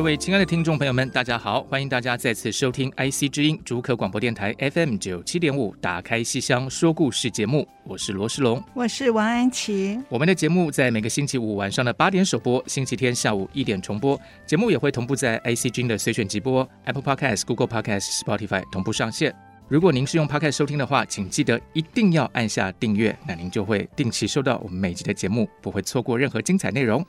[0.00, 1.62] 各位亲爱的听众朋友们，大家好！
[1.64, 10.00] 欢迎大家再次收听 IC 之音主可广播电台 FM 九七点五《打开西厢说故事》节目，我是罗世龙，我是王安琪。
[10.08, 14.18] 我们的节目在每个星期五晚上的八点首播，星期天下午一点重播。
[14.46, 19.36] 节目也会同步在 IC 之音的随选直播、Apple Podcast、Google Podcast、Spotify 同步上线。
[19.68, 27.04] 如果您是用 Podcast 收听的话，请记得一定要按下订阅，那您就会定期收到我们每集的节目，不会错过任何精彩内容。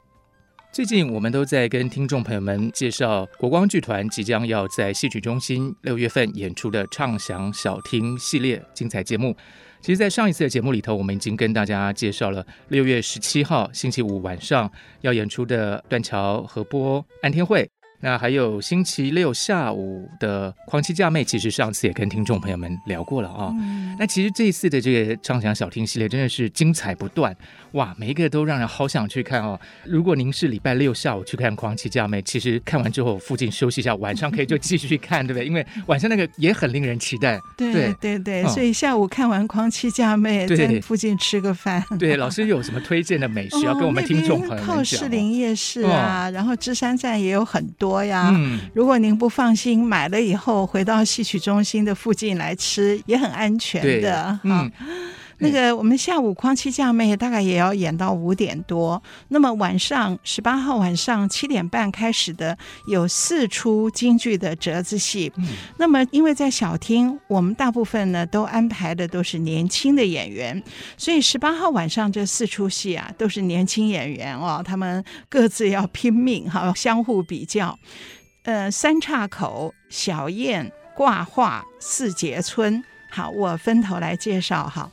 [0.74, 9.36] 最近我们都在跟听众朋友们介绍国光剧团即将要在戏曲中心六月份演出的唱响小厅系列精彩节目。
[9.82, 17.71] 其实，在上一次的节目里头，我们已经跟大家介绍了六月十七号星期五晚上要演出的断桥和波安天会。
[18.02, 23.56] 那还有星期六下午的狂妻嫁妹，其实上次也跟听众朋友们聊过了啊、哦。
[23.60, 27.36] 嗯、那其实这一次的这个畅想小厅系列真的是精彩不断，
[27.74, 29.60] 哇，每一个都让人好想去看哦。
[29.86, 35.46] 如果您是礼拜六下午去看狂妻嫁妹，其实看完之后附近休息一下，晚上可以就继续看，对不对？
[35.46, 37.40] 因为晚上那个也很令人期待。
[37.56, 41.84] 对对对，对，所以下午看完狂妻嫁妹，在附近吃个饭。
[42.00, 44.76] 对，老师有什么推荐的美食要跟我们听众朋友们讲？
[44.76, 47.91] 靠士林夜市啊，哦、然后芝山站也有很多。
[47.92, 54.40] 多呀，嗯，如果您不放心，买了以后回到戏曲中心的附近来吃，也很安全的。
[54.44, 54.72] 嗯，
[55.42, 65.32] 那个我们下午狂妻嫁妹大概也要演到五点多，那么晚上十八号晚上七点半开始的有四出京剧的折子戏。
[65.38, 65.48] 嗯，
[65.78, 70.64] 那么因为在小厅，我们大部分呢都安排的都是年轻的演员，
[70.96, 77.78] 所以十八号晚上这四出戏啊都是年轻演员哦，他们各自要拼命哈，相互比较。
[78.44, 84.90] 呃，三岔口、小燕、挂画、四节村，好，我分头来介绍哈。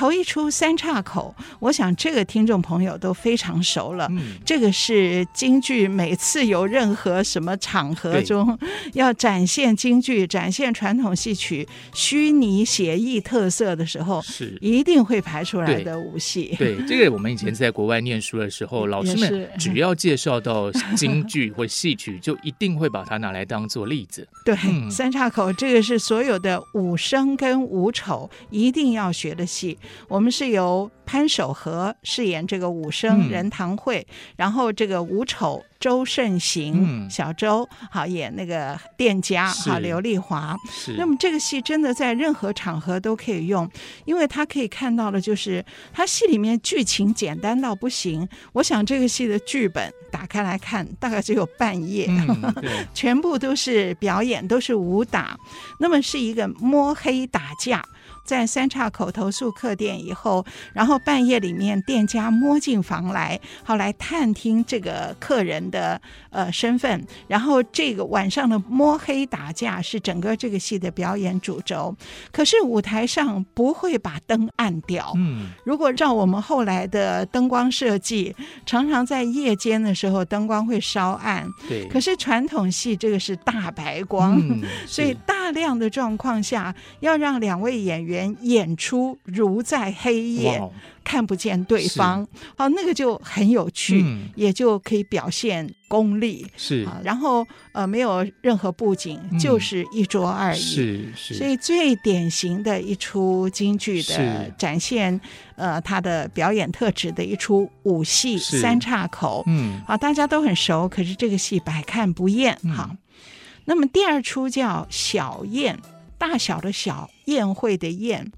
[0.00, 4.06] 头一出三岔口，我想这个听众朋友都非常熟了。
[4.12, 8.58] 嗯，这个是京剧，每次有任何什么场合中
[8.94, 16.54] 要展现京剧、展现传统戏曲虚拟写意特色的时候，是一定会排出来的武戏。
[16.56, 24.26] 对，对，这个我们以前在国外念书的时候， 老师们只要介绍到京剧或戏曲，就一定会把它拿来当做例子。
[24.46, 29.76] 对，嗯，三岔口这个是所有的武生跟武丑一定要学的戏。
[30.08, 40.56] 我们是由潘守和饰演这个武生任堂会，嗯、然后这个武丑周慎行、嗯、小周好演那个店家好刘丽华。
[40.70, 43.68] 是那么这个戏真的在任何场合都可以用，
[44.04, 48.28] 因为他可以看到的就是他戏里面剧情简单到不行。
[48.52, 52.54] 我想这个戏的剧本打开来看，大概只有半页， 嗯、
[52.94, 55.36] 全部都是表演，都是武打。
[55.78, 57.84] 那么是一个摸黑打架。
[58.24, 71.96] 在三岔口投诉客店以后，然后半夜里面店家摸进房来，后来探听这个客人的呃身份，然后这个晚上的摸黑打架是整个这个戏的表演主轴。
[72.30, 81.88] 可是舞台上不会把灯暗掉，嗯，如果照我们后来的灯光设计，常常在夜间的时候灯光会稍暗，对。
[81.88, 88.09] 可是传统戏这个是大白光，嗯、 所以大量的状况下要让两位演员。
[88.40, 90.60] 演出如在黑夜
[91.02, 92.26] 看不见对方，
[92.56, 96.46] 好是，那个就很有趣，嗯、也就可以表现功力。
[96.56, 100.60] 是，然后呃，没有任何布景，嗯、就是一桌二椅。
[100.60, 105.18] 是是，所以最典型的一出京剧的展现，
[105.56, 109.40] 呃，他的表演特质的一出武戏《三岔口》。
[109.46, 112.56] 嗯，好，大家都很熟，可是这个戏百看不厌。
[112.74, 112.98] 好，嗯、
[113.64, 115.76] 那么第二出叫《小燕》。
[116.20, 118.30] 大小的小宴会的宴，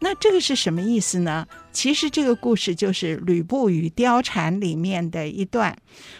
[0.00, 1.46] 那这个是什么意思呢？
[1.72, 5.76] 其实这个故事就是《吕布与貂蝉》里面的一段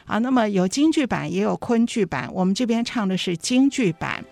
[0.06, 0.18] 啊。
[0.18, 2.30] 那么有京剧版，也有昆剧版。
[2.32, 4.24] 我们这边唱的是京剧版。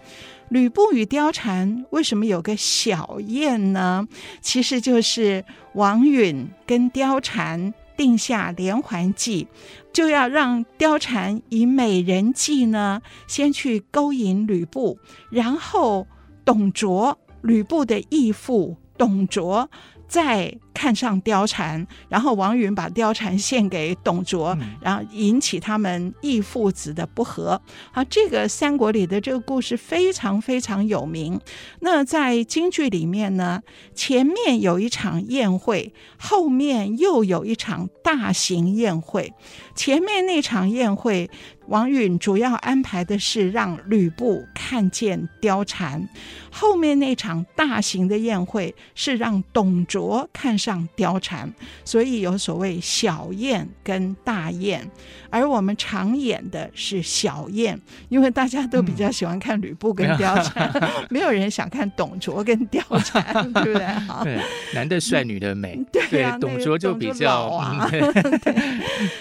[0.49, 4.07] 吕布与貂蝉为什么有个小宴呢？
[4.41, 5.45] 其实就是
[5.75, 9.49] 王允跟貂蝉定下连环计，
[9.93, 15.01] 就要让貂蝉以美人计呢，先去勾引吕布，
[15.31, 16.07] 然后
[16.47, 19.69] 董卓，吕布的义父董卓。
[20.09, 27.59] 在看上貂蝉，然后王允把貂蝉献给董卓，然后引起他们义父子的不和。
[27.93, 31.41] 啊，这个三国里的这个故事非常非常有名。
[31.81, 33.63] 那在京剧里面呢，
[33.95, 39.33] 前面有一场宴会，后面又有一场大型宴会。
[39.75, 41.31] 前面那场宴会，
[41.69, 46.07] 王允主要安排的是让吕布看见貂蝉，
[46.51, 50.66] 后面那场大型的宴会是让董卓看上
[50.97, 51.53] 貂蝉，
[51.85, 54.91] 所以有所谓小燕跟大燕，
[55.31, 57.79] 而我们常演的是小燕，
[58.09, 63.87] 因为大家都比较喜欢看吕布跟貂蝉，嗯、 没有人想看董卓跟貂蝉，对不对？
[64.07, 64.41] 好， 对，
[64.75, 68.01] 男的帅，女的美，对啊，董卓就比较啊， 对，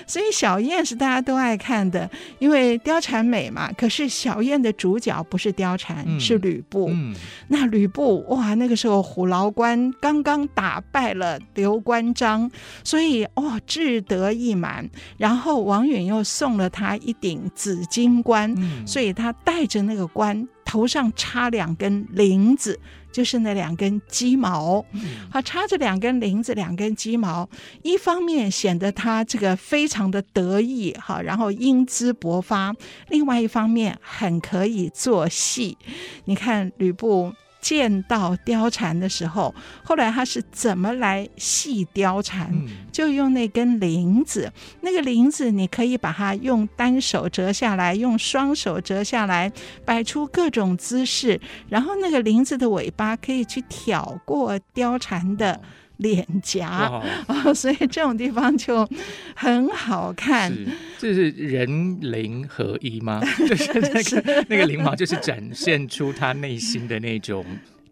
[0.08, 2.10] 所以小燕是大家都爱看的。
[2.40, 6.90] 因为貂蝉美嘛，可是小燕的主角不是貂蝉，嗯、是吕布。
[6.92, 7.16] 嗯、
[7.48, 12.50] 那吕布哇，那个时候虎牢关刚刚打败了刘关张，
[12.84, 14.90] 所以哦志得意满。
[15.18, 22.80] 然后王允又送了他一顶紫金冠，嗯、所以他戴着那个冠，头上插两根翎子。
[23.12, 24.86] 就是那两根鸡毛，
[25.30, 27.50] 好插着两根翎子，两根鸡毛，
[27.82, 32.74] 一方面显得他这个非常的得意哈，然后英姿勃发；
[33.08, 35.78] 另外一方面很可以做戏。
[36.26, 37.32] 你看吕布。
[37.66, 39.52] 见到貂蝉的时候，
[39.84, 42.48] 后来他是怎么来戏貂蝉？
[42.52, 49.52] 嗯、就用那根翎子，那个翎子你可以把它用单手折下来，用双手折下来，
[49.84, 55.60] 摆出各种姿势，然后那个翎子的尾巴可以去挑过貂蝉的
[55.98, 58.88] 脸颊啊、哦， 所以这种地方就
[59.36, 60.52] 很好看。
[60.98, 63.22] 这是人灵合一吗？
[63.48, 67.46] 就是那个是那个灵毛，就是展现出他内心的那种。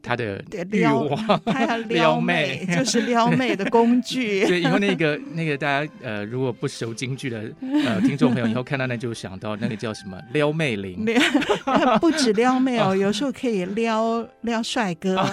[0.03, 4.44] 他的欲望，他要撩妹， 就是撩妹的工具。
[4.45, 7.41] 对，以后那个那个大家呃，如果不熟京剧的
[7.85, 11.05] 呃 听众朋友，以后看到那就想到那个叫什么撩妹铃。
[12.01, 15.25] 不止撩妹哦，有时候可以撩撩帅哥，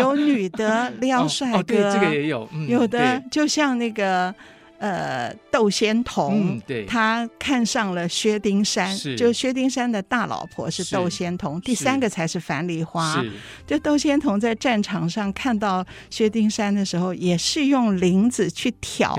[0.00, 4.34] 有女的撩帅哥，对，这个也有，有的就像那个。
[4.78, 13.22] 呃，窦仙童，嗯、他看上了薛丁山，是就薛丁山的大老婆是窦仙童，第三个才是樊梨花。
[13.22, 13.30] 是
[13.66, 19.16] 就窦仙童在战场上看到薛丁山的时候，也是用翎子去挑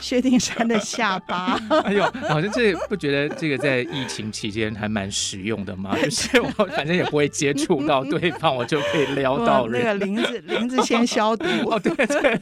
[0.00, 1.60] 薛丁山的下巴。
[1.84, 5.94] 哎呦，好像这不觉得这个在疫情期间还蛮实用的吗？
[6.02, 9.82] 就是我反正也不会接触到对方，我就可以撩到人。
[9.82, 11.44] 那个翎子，翎子先消毒。
[11.70, 12.40] 哦，对对，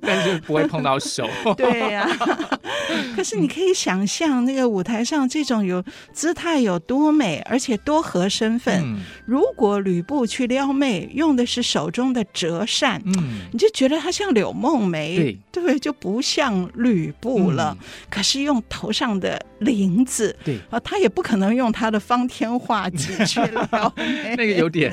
[0.00, 1.28] 但是不会碰到手。
[1.58, 2.60] 对呀、啊，
[3.16, 5.82] 可是你可以想象那个舞台上这种有
[6.12, 8.80] 姿态有多美，而且多合身份。
[8.82, 15.78] 嗯、如果吕布去撩妹用的是手中的折扇，嗯、你就觉得他像柳梦梅，对，对不对？
[15.78, 17.76] 就不像吕布了。
[17.80, 20.58] 嗯、可是用头上的翎子，对。
[20.70, 24.92] 啊，他也不可能用他的方天画戟去撩妹， 那个有点，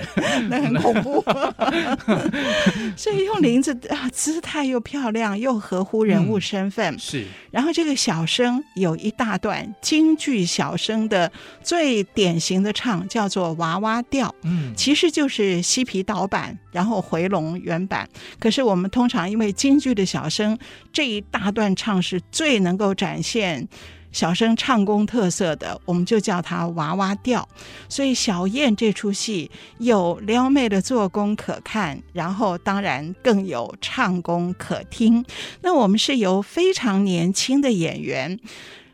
[0.49, 1.23] 那很恐怖。
[2.95, 6.95] 所以用翎子啊，姿态又漂亮，又合乎人物身份。
[6.95, 7.27] 嗯、是。
[7.51, 11.29] 然后这个小生有一大段京剧小生的
[11.61, 14.33] 最典型的唱，叫做娃娃调。
[14.43, 18.07] 嗯，其实就是西皮导板，然后回笼原版。
[18.39, 20.57] 可是我们通常因为京剧的小生
[20.93, 23.67] 这一大段唱是最能够展现。
[24.11, 27.47] 小生唱功特色的，我们就叫它娃娃调。
[27.87, 35.23] 所以小燕这出戏有撩妹的做工可看，然后当然更有唱功可听。
[35.61, 38.39] 那我们是由非常年轻的演员，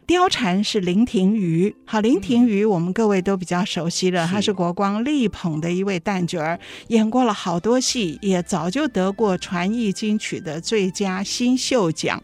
[0.06, 1.74] 貂蝉是林庭瑜。
[1.86, 12.22] 好，林庭瑜我们各位都比较熟悉了，他是国光力捧的一位旦角儿，演过了好多戏，也早就得过传艺金曲的最佳新秀奖。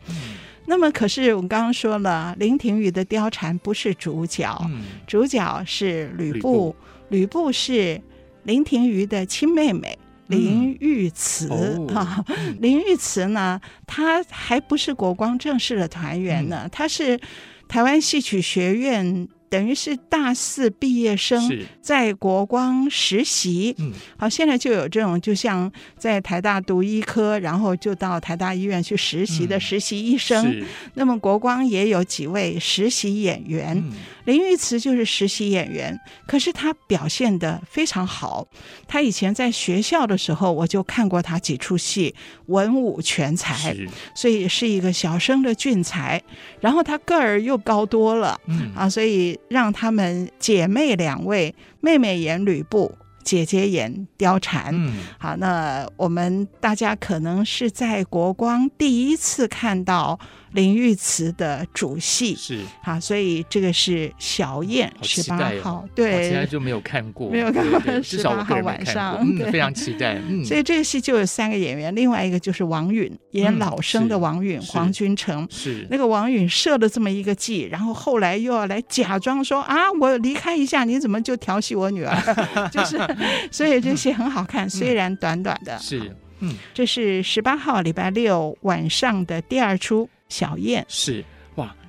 [0.69, 6.75] 那么，可是我刚刚说了，林庭瑜的貂蝉不是主角，嗯、主角是吕布。
[7.09, 7.99] 吕布，布是
[8.43, 9.97] 林廷瑜的亲妹妹
[10.27, 11.49] 林玉慈
[11.93, 12.23] 啊。
[12.59, 17.19] 林玉慈呢，她还不是国光正式的团员呢，她、嗯、是
[17.67, 19.27] 台湾戏曲学院。
[19.49, 21.41] 等于是大四毕业生
[21.81, 30.45] 在国光实习，嗯，好，现在就有这种，就像在台大读医科，然后就到台大医院去实习的实习医生。
[30.51, 33.91] 嗯、那么国光也有几位实习演员，嗯、
[34.29, 38.47] 林玉慈就是实习演员，可是他表现的非常好。
[38.87, 42.13] 他以前在学校的时候，我就看过他几出戏，
[42.45, 43.75] 文武全才，
[44.13, 46.21] 所以是一个小生的俊才。
[46.59, 52.95] 然后他个儿又高多了，嗯啊，所以让他们姐妹两位，妹妹演吕布。
[53.21, 60.17] 姐姐演貂蝉，嗯，好，那我们大家可能是在国光第一次看到
[60.53, 62.59] 林玉慈的主戏，是。
[62.83, 70.19] 好，所以这个是小燕十八号，哦、对，现在就没有看过，没有看过十八号晚上，嗯， 非常期待。
[70.27, 75.47] 嗯，所以这个戏就有三个演员，另外一个就是王允演老生的王允，嗯、黄君成。
[75.49, 75.85] 是。
[75.89, 82.15] 那个王允设了这么一个计，然后后来又要来假装说啊，我离开一下，你怎么就调戏我女儿？
[82.71, 82.99] 就是。
[83.51, 85.77] 所以这戏很好看，嗯、虽然短短的。
[85.79, 90.81] 是，嗯，这是十八号礼拜六晚上的第二出《小燕》。
[90.87, 91.23] 是。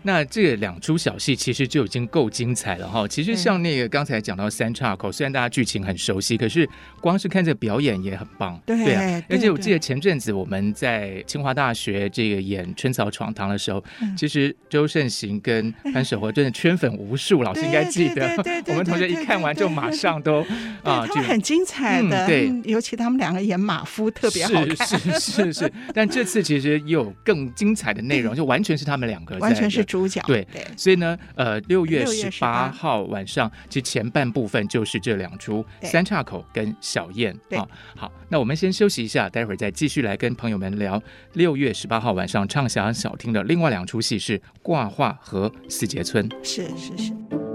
[0.02, 3.07] 那这两出小戏其实就已经够精彩了哈。
[3.07, 6.66] 其实像那个刚才讲到三岔口，虽然大家剧情很熟悉，可是
[7.02, 8.59] 光是看这个表演也很棒。
[8.64, 9.23] 对，对啊。
[9.28, 13.85] 而且我记得前阵子我们在清华大学这个演《春草闯堂》的时候，
[14.16, 18.30] 其实周盛行跟潘守和真的圈粉无数，老师应该记得。
[18.69, 20.40] 我们同学一看完就马上都
[20.83, 22.26] 啊，他们很精彩的。
[22.26, 24.87] 对，尤其他们两个演马夫特别好看。
[24.87, 25.73] 是是是是。
[25.92, 29.85] 但这次其实也有更精彩的内容， 就完全是他们两个完全是。
[29.90, 37.66] 主角对，对，所以呢，呃，六月十八号晚上，其实前半部分就是这两出《三岔口》跟《小燕》啊。
[37.97, 46.28] 好，那我们先休息一下，待会儿再继续来跟朋友们聊六月十八号晚上畅想小厅的另外两出戏是《挂画》和《四节村》。
[46.42, 47.50] 是是是。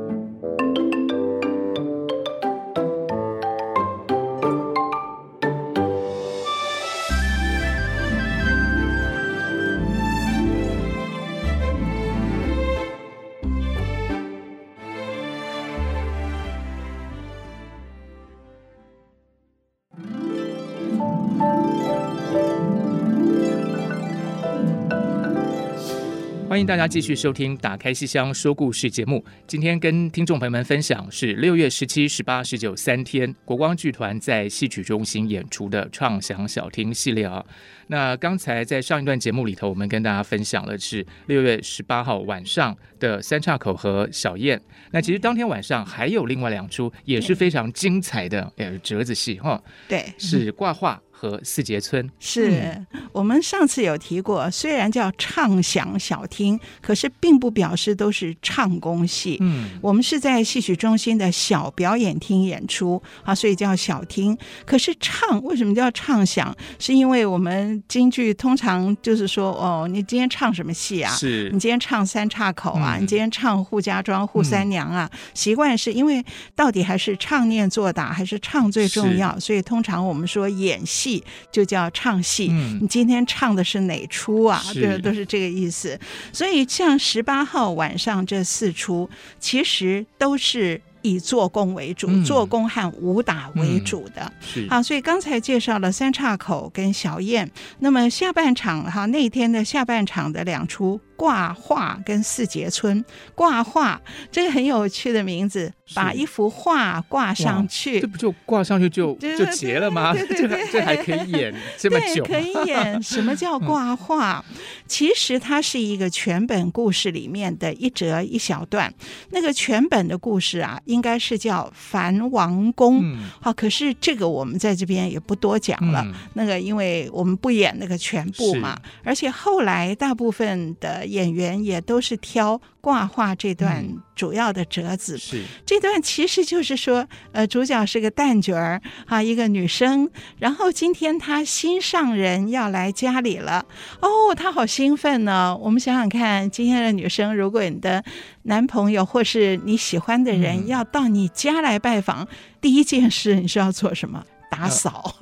[26.56, 29.22] 欢迎大家继续收听《打开戏箱说故事》节目。
[29.46, 37.46] 今天跟听众朋友们分享是六月十七、十八、十九三天国光剧团在戏曲中心演出的畅享小厅系列啊。
[37.88, 44.58] 那刚才在上一段节目里头，我们跟大家分享的是六月十八号晚上的《三岔口》和《小燕》。
[44.92, 49.62] 那其实当天晚上还有另外两出也是非常精彩的呃折子戏哈。
[49.90, 51.02] 对，是挂画。
[51.18, 59.38] 和四节村是、嗯、我们上次有提过，虽然叫唱响小厅，可是并不表示都是唱功戏。
[59.40, 64.38] 嗯，我们是在戏曲中心的小表演厅演出啊，所以叫小厅。
[64.66, 66.54] 可是唱为什么叫唱响？
[66.80, 71.16] 是因为我们京剧通常就是说，哦，你今天唱什么戏啊？
[71.16, 72.98] 是你今天唱三岔口啊？
[72.98, 75.10] 嗯、你今天唱扈家庄、扈三娘啊？
[75.14, 76.22] 嗯、习惯是因为
[76.54, 79.40] 到底还是唱念做打还是唱最重要？
[79.40, 81.05] 所以通常我们说演戏。
[81.06, 84.60] 戏就叫唱戏，嗯、你今天唱的是哪出啊？
[84.74, 86.00] 对，都是这个意思。
[86.34, 89.08] 所以像十八号晚上这四出，
[89.40, 90.82] 其实都是。
[91.06, 94.34] 以做工为主，做工和武打为主的。
[94.42, 97.48] 是好，所以刚才介绍了三岔口跟小燕，
[97.78, 103.04] 那么下半场哈，那天的下半场的两出挂画跟四节村。
[103.34, 110.14] 挂画这个很有趣的名字，把一幅画挂上去，这不就挂上去就就结了吗？
[110.14, 112.24] 对对对，这这还可以演这么久？
[112.24, 113.02] 可以演。
[113.04, 114.44] 什么叫挂画？
[114.88, 118.94] 其实它是一个全本故事里面的一折一小段。
[119.32, 120.80] 那个全本的故事啊。
[120.86, 123.02] 应该是叫樊王宫，
[123.42, 126.02] 好、嗯，可是这个我们在这边也不多讲了。
[126.06, 133.86] 嗯、那个，因为我们不演那个全部嘛，而且后来大部分的演员也都是挑挂画这段
[134.16, 135.18] 主要的折子。
[135.18, 140.10] 是、嗯、这段其实就是说，呃，主角是个旦角儿，啊，一个女生，
[140.40, 143.66] 然后今天她心上人要来家里了，
[144.02, 145.56] 哦，她好兴奋呢。
[145.58, 148.04] 我们想想看，今天的女生，如果你的
[148.44, 152.28] 男朋友或是你喜欢的人要到你家来拜访，嗯、
[152.62, 154.24] 第一件事你是要做什么？
[154.56, 155.14] 打扫，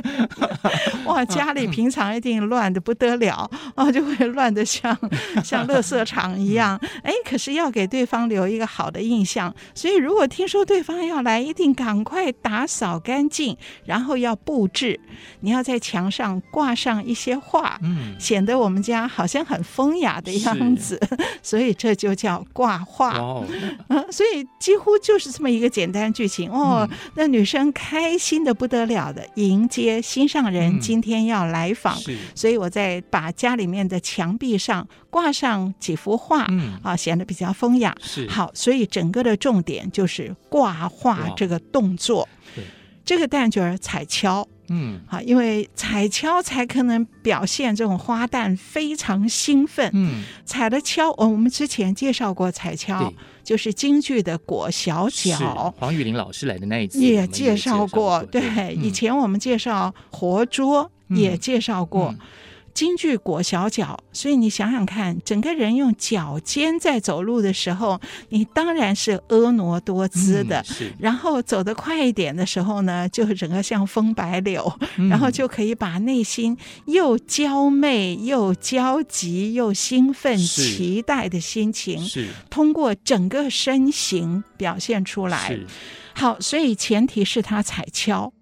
[1.04, 1.22] 哇！
[1.26, 4.96] 家里平常一定乱的不得了，啊，就会乱的像
[5.44, 6.80] 像垃圾场一样。
[7.02, 13.54] 哎，可是要给对方留一个好的印象，所以如果听说对方要来，一定赶快打扫干净，
[13.84, 14.98] 然后要布置。
[15.40, 20.98] 你要在墙上挂上一些画，嗯，显得我们家好像很风雅的样子。
[21.42, 23.18] 所以这就叫挂画。
[23.18, 23.44] 哦，
[24.10, 26.88] 所以几乎就是这么一个简单剧情哦。
[27.14, 28.29] 那女生开心。
[28.30, 32.16] 心的不得了的迎接心上人今天要来访，是。
[32.32, 36.78] 所以我在把家里面的墙壁上挂上几幅画，嗯。
[36.80, 37.92] 啊，显得比较风雅。
[38.28, 42.28] 好，所以整个的重点就是挂画这个动作。
[43.04, 44.46] 这个蛋卷儿彩敲。
[44.70, 49.90] 嗯，好，因为彩敲才可能表现这种花旦非常兴奋。
[49.92, 53.12] 嗯，踩的敲，我们之前介绍过彩敲，
[53.44, 55.74] 就是京剧的裹小脚。
[55.78, 62.14] 黄玉玲老师来的那一次也介绍过，对，嗯、以前我们介绍活捉也介绍过。
[62.72, 68.00] 京剧裹小脚，所以你想想看，整个人用脚尖在走路的时候，
[68.30, 70.64] 你当然是婀娜多姿的。
[70.80, 85.58] 嗯、然后走得快一点的时候呢，就整个像风摆柳，嗯、然后就可以把内心又娇媚又焦急又兴奋、期待的心情，是通过整个身形表现出来。
[86.14, 88.32] 好，所以前提是他踩跷，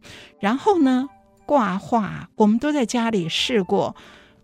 [0.41, 1.09] 然后呢，
[1.47, 3.97] 挂画，我们都在家里试过。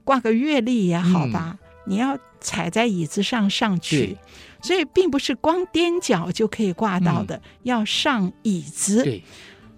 [0.04, 4.16] 挂个月历也好吧，嗯、你要踩在椅子上上去，
[4.62, 9.22] 所以并不是光踮脚就可以挂到的，嗯、要上椅子，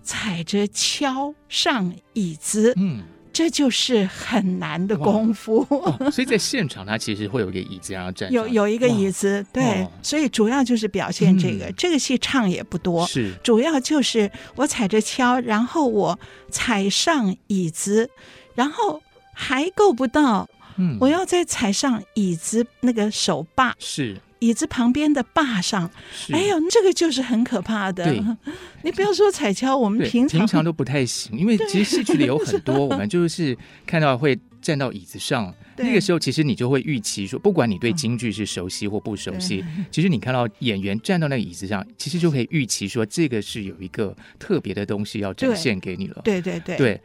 [0.03, 5.65] 踩着敲上椅子，嗯，这就是很难的功夫。
[5.71, 11.67] 哦、所以在现场，他其实会有一个椅子让他站，有有一个椅子，对，所以主要就是表现这个。
[11.67, 13.33] 嗯、这个戏唱也不多，是。
[13.45, 16.19] 主要就是我踩着敲，然后我
[16.51, 18.11] 踩上椅子，
[18.57, 19.01] 然后。
[19.39, 24.17] 还够不到，嗯，我要再踩上椅子那个手把，是。
[24.39, 25.91] 椅子旁边的把上，
[26.31, 28.05] 哎呦，这个就是很可怕的。
[28.05, 28.23] 对，
[28.85, 46.21] 你不要说彩敲，我们平常平常都不太行，因为其实戏剧里有很多，我们就是看到会站到椅子上，那个时候其实你就会预期说，不管你对京剧是熟悉或不熟悉，其实你看到演员站到那个椅子上，其实就可以预期说，这个是有一个特别的东西要展现给你了。
[46.23, 46.77] 对对对。
[46.77, 47.01] 对。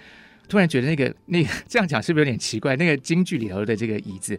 [0.52, 2.76] 突然觉得那个 那个这样讲是不是有点奇怪？
[2.76, 4.34] 那个京剧里头的这个椅子，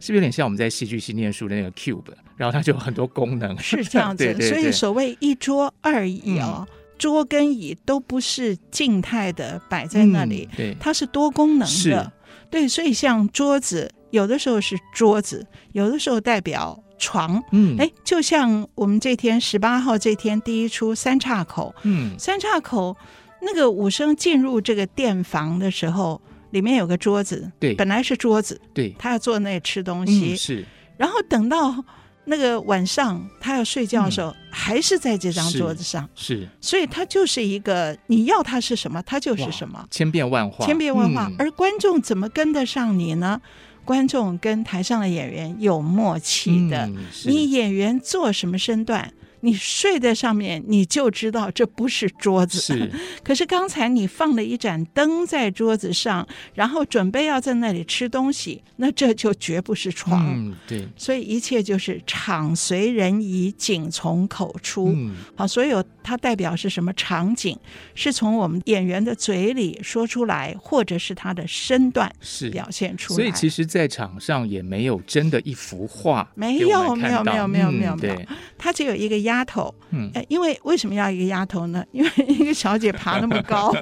[0.00, 2.02] 是不是有点像我们在戏剧系念书的那个 cube？
[2.38, 4.24] 然后它就有很多功能，是 这样子。
[4.24, 12.10] 对对对，所以所谓一桌二椅哦，嗯、桌跟椅都不是静态的摆在那里，嗯、对，它是多功能的。
[12.48, 17.42] 对，所以像桌子，有的时候是桌子，有的时候代表床。
[17.52, 22.96] 嗯，哎，就像我们这天十八号这天第一出三岔口，嗯，三岔口。
[23.40, 26.20] 那个武生进入这个店房的时候，
[26.50, 30.64] 里面有个桌子，对，本来是桌子，对，他要坐那里吃东西，嗯、是。
[30.96, 31.84] 然后等到
[32.24, 36.40] 那个晚上他要睡觉的时候，嗯、还是在这张桌子上，是。
[36.40, 41.28] 是所以他就是一个，你要他是什么，他就是什么，千变万化，千变万化。
[41.28, 43.40] 嗯、而观众怎么跟得上你呢？
[43.84, 49.10] 观众跟台上的演员有默契的，嗯、你演员做什么身段？
[49.40, 52.58] 你睡在上面，你就知道这不是桌子。
[52.58, 52.90] 是，
[53.22, 60.26] 可是刚才你放了一盏灯在桌子上，然后准备要在那里吃东西，那这就绝不是床。
[60.28, 60.88] 嗯，对。
[60.96, 64.88] 所以一切就是场随人移，景从口出。
[64.88, 67.56] 嗯，好，所有它代表是什么场景，
[67.94, 73.16] 是从我们演员的嘴里说出来，或者是他的身段是表现出来。
[73.16, 78.16] 所以其实，在场上也没有真的一幅画，没有，没有，没有，没有，没有，没有。
[78.16, 79.27] 对，它只有一个。
[79.28, 81.84] 丫头，嗯，因为为什么要一个丫头呢？
[81.92, 83.72] 因为一个小姐爬那么高，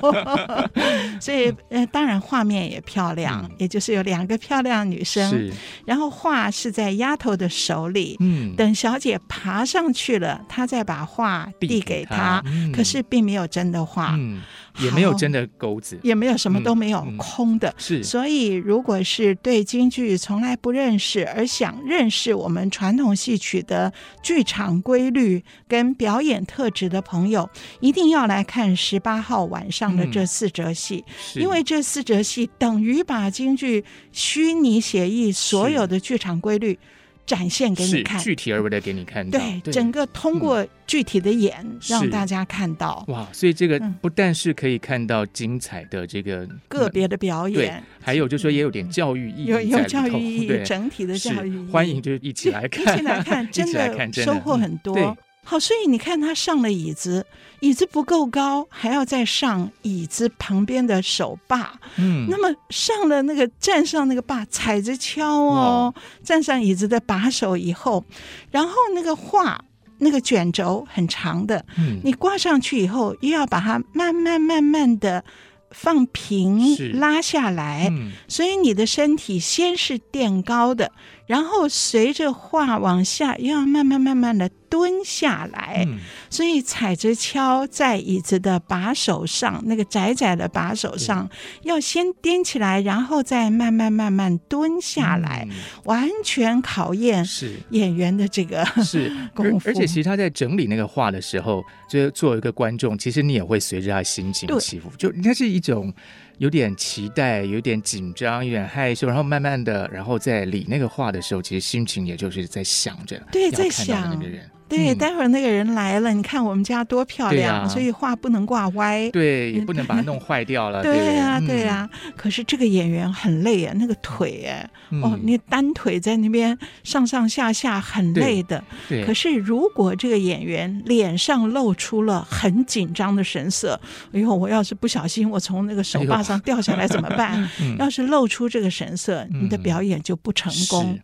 [1.21, 5.51] 所以呃，当然画面也漂亮，嗯、也就是有两个漂亮女生，
[5.85, 14.15] 然后画是在丫头的手里，嗯，等小姐爬上去了，她再把画递给她，嗯、可是并没有真的画。
[14.19, 14.43] 嗯
[14.79, 17.75] 也没有真的钩子，也没有什么都没有，嗯、空的。
[17.79, 23.91] 是，所以如果是对京剧从来不认识，而想认识我们传统戏曲的
[24.23, 25.36] 剧场规律
[25.68, 27.49] 跟表演特质的朋友，
[27.81, 36.79] 一定要来看十八号晚上的这四折戏，嗯、因为这四折戏等于把京剧虚拟写意所有的剧场规律。
[37.27, 39.37] 展现给你看，具体而为的给你看到。
[39.37, 43.05] 对，对整个通过具体的演，嗯、让大家看到。
[43.09, 51.72] 哇，所以这个不但是可以看到精彩的这个、嗯、个别的表演，还有就是说也有点教育意义，有有教育意义，对整体的教育意义。
[51.72, 55.18] 欢迎就一起来看，一起来看， 真的收获很多。
[55.49, 57.25] 好，所以你看他上了椅子，
[57.61, 61.79] 椅子不够高，还要再上椅子旁边的手把。
[61.99, 68.05] 嗯，那么上了那个站上那个把，踩着敲哦，站上椅子的把手以后，
[68.51, 69.65] 然后那个画
[69.99, 75.25] 那个卷轴很长的，嗯，你挂上去以后，又要把它慢慢慢慢的
[75.71, 77.89] 放平，拉下来。
[77.93, 80.91] 嗯，所以你的身体先是垫高的。
[81.27, 85.99] 然后随着画往下，又要慢慢慢慢的蹲下来，嗯、
[86.31, 91.29] 所以踩着敲在椅子的把手上，那个窄窄的把手上，
[91.62, 97.57] 要先踮起来，然后再慢慢慢慢蹲下来，嗯、完全考验是。
[97.71, 99.69] 演员的这个是 功夫。
[99.69, 105.93] 而且其实他在整理那个画的时候，就作为一个观众，其实你也会随着他心情起伏，就应该是一种。
[106.38, 114.49] 有点期待，有点紧张，有点害羞，然后慢慢的，然后在理那个话的时候，其实心情也就是在想着，对，在想那个人。
[114.69, 120.83] 对，待会儿那个人来了，你看我们家多漂亮，所以画不能挂歪，对，也不能把它弄坏掉了。
[120.85, 121.89] 对呀，对呀。
[122.17, 124.69] 可是这个演员很累啊，那个腿哎，
[125.03, 128.63] 哦，你单腿在那边上上下下很累的。
[128.89, 129.05] 对。
[129.05, 133.81] 可是如果这个演员脸上露出了很紧张的神色，
[134.13, 137.49] 哎呦，我要是不小心我从那个手把上掉下来怎么办？
[137.79, 140.99] 要是露出这个神色，你的表演就不成功。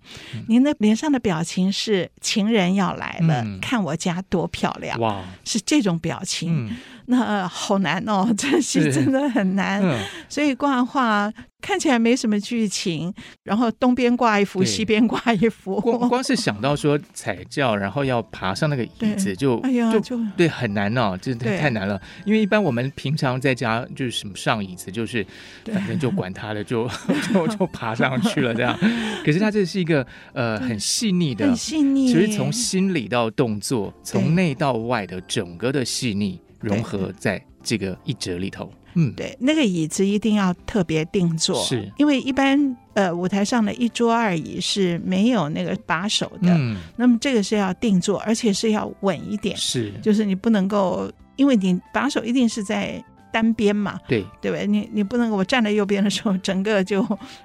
[0.49, 3.52] 您的脸上的表情是情人要来了。
[3.61, 4.99] 看我家多漂亮！
[5.01, 9.83] 哇，是这种表情，嗯、那、呃、好难哦， 这戏真的很难。
[9.83, 13.13] 嗯、所以挂画看起来没什么剧情，
[13.45, 15.81] 然后东边挂一幅，西边挂一幅。
[15.81, 22.01] 光光是想到说踩轿，然后要爬上那个椅子就，就哎呀，就对，很难哦，真的太难了。
[22.25, 25.25] 因为一般我们平常在家就是什么上椅子，就是
[25.67, 26.89] 反正就管他的，就
[27.33, 28.77] 就就爬上去了这样。
[29.25, 38.73] 可是他这是一个呃很细腻的，很细腻，其实从心理到动作，从内到外的整个的细腻融合在这个一折里头。
[38.95, 41.91] 嗯，对，那个椅子一定要特别定做，是。
[41.97, 53.03] 因为一般呃舞台上的一桌二椅是没有那个把手的，嗯，那么这个是要定做，而且是要稳一点，是，就是你不能够，因为你把手一定是在。
[53.33, 54.59] 单边嘛，对对吧？
[54.67, 57.03] 你你不能我站在右边的时候，整个就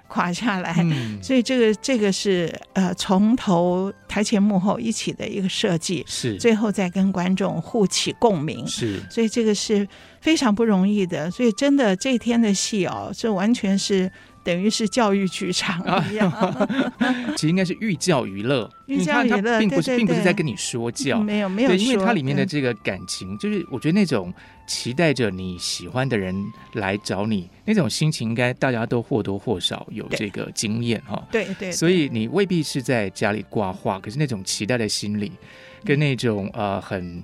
[0.08, 0.76] 垮下来。
[0.80, 9.02] 嗯、所以这个这个是呃，从头台前幕后一起的一个设计，是最后再跟观众互起共鸣，是。
[9.10, 9.88] 所以这个是
[10.22, 11.32] 非常不容易的。
[11.32, 14.12] 所以真的这一天的戏哦，这完全是。
[14.48, 15.78] 等于是教育剧场
[16.10, 16.32] 一样，
[17.36, 18.70] 其实应该是寓教于乐。
[18.86, 21.20] 寓教于乐，并不是，并不是在跟你说教。
[21.20, 21.68] 没有，没有。
[21.68, 24.34] 对，因为它里面的这个感情，就是我觉得那种
[24.66, 26.34] 期待着你喜欢的人
[26.76, 31.22] 来找你那种心情，应该大家都或多或少有这个经验哈。
[31.30, 31.70] 对对。
[31.70, 35.30] 所以你未必是在家里挂画，可是那种期待的心理，
[35.84, 37.22] 跟那种呃很。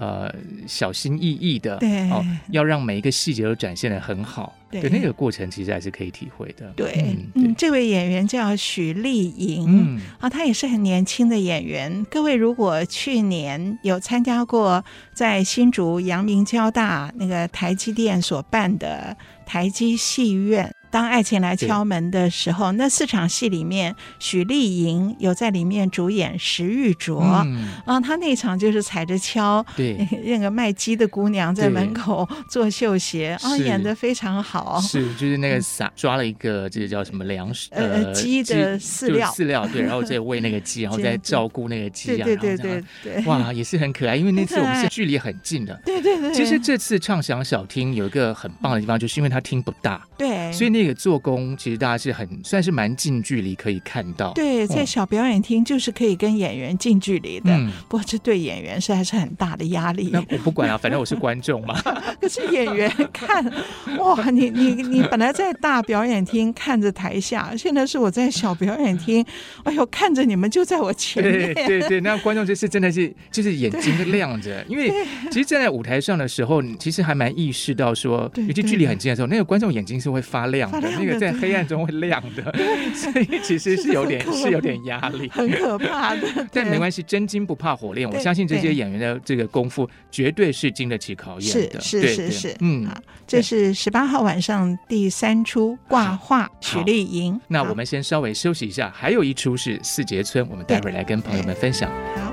[0.00, 0.34] 呃，
[0.66, 6.72] 小心翼翼的，对哦，要让每一个细节都展现的很好，对，对那个过程其实还是可以体会的。
[6.74, 12.02] 对，嗯，嗯，这位演员叫许丽莹，嗯，啊，她也是很年轻的演员。
[12.10, 14.82] 各位如果去年有参加过
[15.12, 20.74] 在新竹阳明交大那个台积电所办的台积戏院。
[20.90, 34.80] 当爱情来敲门的时候，那四场戏里面，许丽莹有在里面主演石玉卓，嗯、啊，他那场就是踩着跷，对， 那个卖鸡的姑娘在门口做绣鞋，啊，演的非常好。
[34.80, 46.34] 是，就是那个撒抓了一个这个叫什么粮食，呃，鸡的饲料，饲料，对，然后再喂那个鸡， 然后再照顾那个鸡，对对对对，哇，也是很可爱，因为那次我们是距离很近的， 对对对。
[46.34, 50.79] 其实这次畅想小厅有一个很棒的地方，就是因为它厅不大，对，所以那。
[50.80, 57.54] 这个做工其实大家是很算是蛮近距离可以看到，对，在小表演厅就是可以跟演员近距离的。
[57.54, 60.08] 嗯，不过这对演员是还是很大的压力。
[60.10, 61.78] 那我不管啊，反正我是观众嘛。
[62.18, 63.44] 可是演员看，
[63.98, 69.22] 哇，你你你本来在大表演厅看着台下，现在是我在小表演厅，
[69.64, 71.52] 哎呦，看着你们就在我前面。
[71.52, 74.90] 对对对，那观众就是真的是就是眼睛亮着，因为
[75.30, 80.69] 其实站在舞台上的时候，其实还蛮意识到说，尤其距离很近的时候，那个观众眼睛是会发亮。
[80.78, 82.42] 那个在黑暗中会亮的，
[82.94, 86.22] 所以其实是有点是有点压力，很可怕的。
[86.52, 88.08] 但没关系，真金不怕火炼。
[88.08, 91.80] 我相信这些演员的这个功夫绝对是经得起考验的。
[91.80, 92.88] 是是是是，嗯，
[93.26, 97.40] 这是十八号晚上第三出挂画，许丽莹。
[97.48, 101.90] 那我们先稍微休息一下，还有一出是四节村，我们待会儿来跟朋友们分享。
[102.16, 102.29] 好。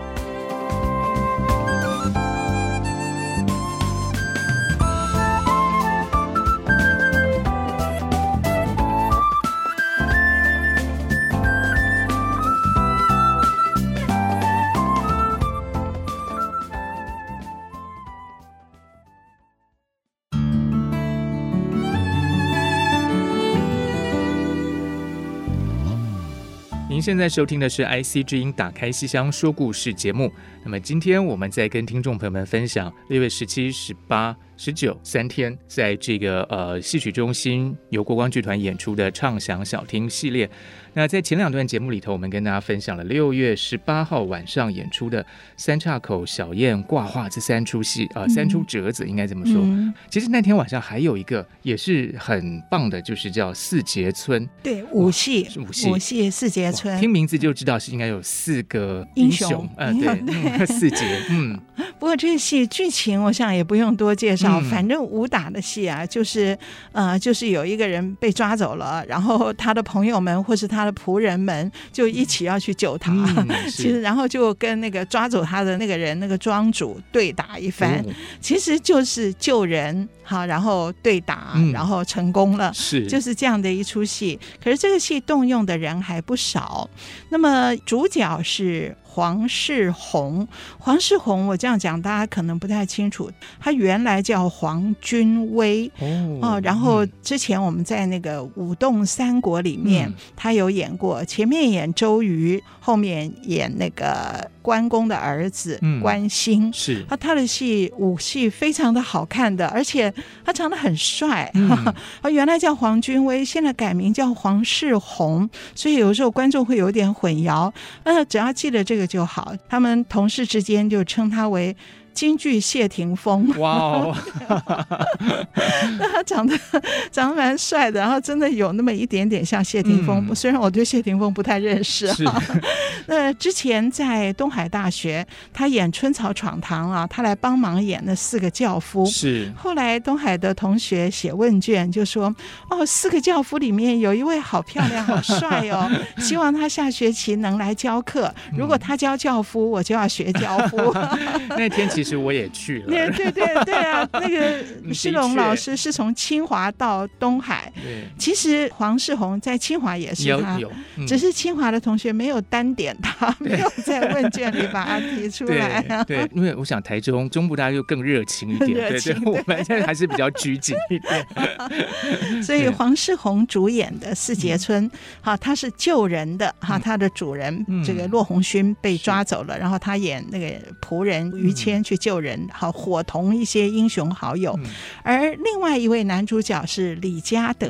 [26.98, 30.34] 您现在收听的是 IC 之音打开西厢说故事节目。
[30.64, 40.50] 那么今天我们在跟听众朋友们分享六月十七、十八十九三天，在这个呃戏曲中心由国光剧团演出的畅想小厅系列。
[40.94, 45.24] 那在前两段节目里头，我们跟大家分享了六月十八号晚上演出的
[45.56, 49.62] 三岔口小燕挂画这三出戏啊、呃，三出折子应该怎么说。
[49.62, 54.50] 嗯、其实那天晚上还有一个也是很棒的，就是叫四节村。
[54.64, 59.70] 对，五戏是武戏，武戏四节村，听名字就知道是应该有四个英雄。
[59.78, 61.06] 嗯，对，对四节。
[61.30, 61.60] 嗯，
[62.00, 66.58] 不过这个戏剧情我想也不用多介绍，嗯、反正武打的戏啊，就是
[66.92, 70.94] 呃，就是有一个人被抓走了，然后他的朋友们或是他的。
[70.98, 84.40] 仆人们就一起要去救他，嗯、 其实然后就跟那个抓走他的那个人那个庄主对打一番，嗯、其实就是救人哈，然后对打，嗯、然后成功了，是就是这样的一出戏。
[84.62, 86.90] 可是这个戏动用的人还不少，
[87.30, 88.98] 那么主角是。
[89.18, 95.92] 黄世宏，黄世宏，我这样讲大家可能不太清楚，他原来叫黄君威。
[95.98, 107.04] 哦，哦，然后之前我们在那个《舞动三国》里面，嗯、他有演过，前面演周瑜，后面演那个关公的儿子、嗯、关兴，是。
[107.10, 110.14] 他他的戏武戏非常的好看的，而且
[110.46, 119.07] 他长得很帅，他、嗯、 原来叫黄君威，现在改名叫黄世宏，所以有时候观众会有点混淆，呃，只要记得这个。
[119.08, 121.76] 就好，他们同事之间就称他为。
[122.18, 124.18] 京剧谢霆锋，哇哦！
[126.00, 126.58] 那他长得
[127.14, 130.26] 长得蛮帅的，然后真的有那么一点点像谢霆锋。
[130.28, 132.42] 嗯、虽然我对谢霆锋不太认识哈。
[133.06, 139.06] 那之前在东海大学，他演《春草闯堂》啊，他来帮忙演那四个教夫。
[139.06, 139.54] 是。
[139.56, 142.36] 后来东海的同学写问卷就说
[142.72, 148.34] ：“哦，四个教夫里面有一位好漂亮、好帅哦，希望他下学期能来教课。
[148.58, 150.78] 如果他教教夫，我就要学教夫。
[150.96, 152.07] 嗯”那天其实。
[152.08, 154.08] 其实我也去了，对对对对啊！
[154.14, 158.06] 那个世龙老师是从清华到东海，对。
[158.18, 160.58] 其实黄世宏在清华也是他，
[160.96, 165.82] 嗯、只是清华的同学没有单点他，没有在问卷里把他 提出来。
[166.08, 171.28] 对，对，因为我想台中中部大家就更热情一点，热情对，对，对，我们现在还是比较拘谨一点。
[172.42, 174.92] 所以黄世宏主演的《四杰村》嗯，
[175.22, 180.48] 哈，他是救人的哈，他的主人、嗯、这个骆红勋被抓走了，然后他演那个
[180.82, 181.97] 仆人于谦去。
[181.98, 184.70] 救人，好伙同一些英雄好友，嗯、
[185.04, 187.68] 而另外一位男主角是李嘉德。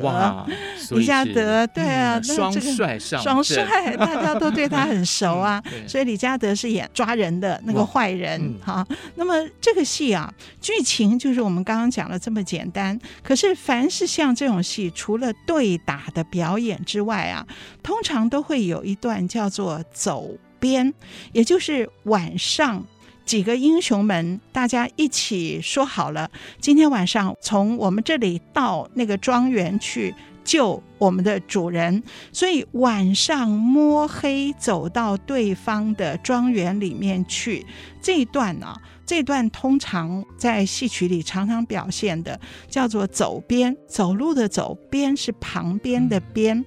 [0.90, 5.62] 李嘉德，对啊，双帅上双帅，大家都对他很熟啊。
[5.66, 8.54] 嗯、所以李嘉德是演抓人的那个坏人。
[8.64, 12.98] 哈、嗯，那么这个戏啊，剧情就是我们刚刚讲的这么简单。
[13.22, 17.46] 可是凡是像这种戏，除了对打的表演之外啊，
[17.82, 20.92] 通常都会有一段叫做走边，
[21.32, 22.84] 也就是晚上。
[23.28, 26.30] 几个英雄们，大家一起说好了，
[26.62, 37.66] 今天晚上从我们这里到那个庄园去救我们的主人，所以晚上摸黑走到对方的庄园里面去。
[38.00, 46.64] 这一段呢、啊，这段通常在戏曲里常常表现的叫做走边，走路的走，边是旁边的边。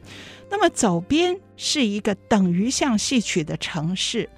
[0.51, 4.29] 那么走边是一个等于像戏曲的程式。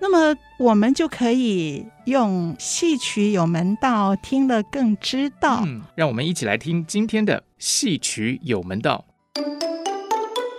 [0.00, 5.62] 那么我们就可以用戏曲有门道，听了更知道。
[5.66, 9.04] 嗯，让我们一起来听今天的戏曲有门道。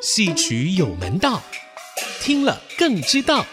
[0.01, 1.41] 戏曲有门道，
[2.21, 3.45] 听了更知道。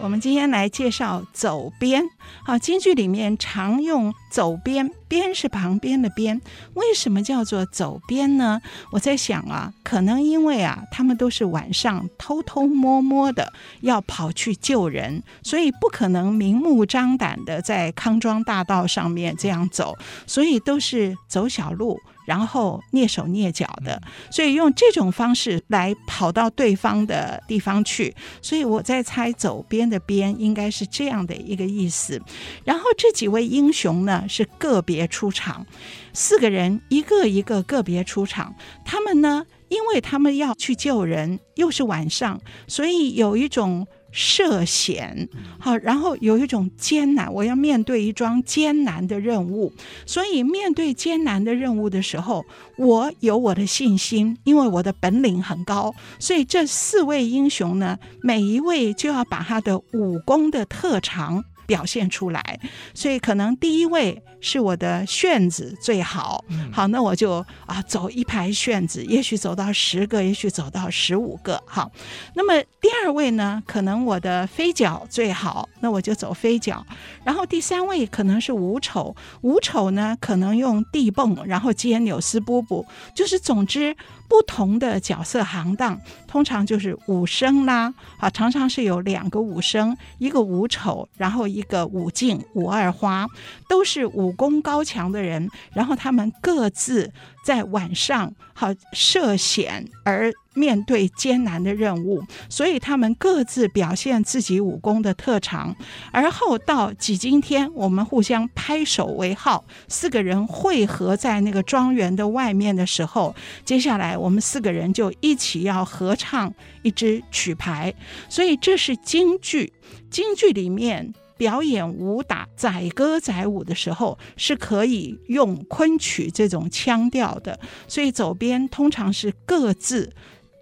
[0.00, 2.04] 我们今天来介绍走边。
[2.44, 6.40] 好，京剧里面常用走边，边是旁边的边。
[6.74, 8.60] 为什么叫做走边呢？
[8.92, 21.98] 我在想啊，可能因为啊，他们都是晚上偷偷摸摸的要跑去救人，所以不可能明目张胆的在康庄大道上面这样走，所以都是走小路。
[22.28, 23.98] 然后蹑手蹑脚的，
[24.30, 28.14] 所以用这种方式来跑到对方的地方去。
[28.42, 32.20] 所以我在猜，走边的边应该是这样的一个意思。
[32.66, 35.64] 然后这几位英雄呢，是个别出场，
[36.12, 38.54] 四个人一个一个个别出场。
[38.84, 43.86] 他们呢，因为他们要去救人，又是晚上，所以有一种。
[44.10, 49.72] 涉险，好，然后有一种艰难，我要面对一桩艰难的任务，
[50.06, 52.44] 所以面对艰难的任务的时候，
[52.76, 62.60] 我有我的信心，因为我的本领很高，所以这四位英雄呢，每一位就要把他的武功的特长表现出来。
[62.94, 71.92] 所以可能第一位是我的旋子最好，好，那我就啊走一排旋子，也许走到十个，也许走到十五个，好。
[72.34, 76.84] 那么第二位呢，可能我的飞脚最好，那我就走飞脚。
[77.22, 83.94] 然后第三位可能是五丑，五丑呢可能用地泵，然后接纽斯波波，就是总之。
[84.28, 93.26] 不同的角色行当，通常就是武生啦，啊，常常是有两个武生，一个武丑，然后一个武净、武二花，
[93.68, 97.10] 都是武功高强的人，然后他们各自
[97.42, 105.76] 在晚上好涉险而面对艰难的任务，所以他们各自表现自己武功的特长，
[106.10, 113.32] 而后到几今天，我们互相拍手为号，四个人汇合在那个庄园的外面的时候，
[113.64, 117.94] 接下来我们四个人就一起要合唱一支曲牌，
[118.28, 119.72] 所以这是京剧。
[120.10, 130.12] 京剧里面表演武打载歌载舞的时候，是可以用昆曲这种腔调的，所以走边通常是各自。